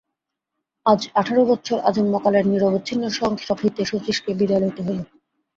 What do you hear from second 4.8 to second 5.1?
হইল।